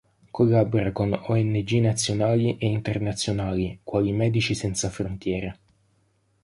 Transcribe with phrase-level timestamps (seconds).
[0.35, 5.59] Collabora con ong nazionali e internazionali, quali Medici senza frontiere.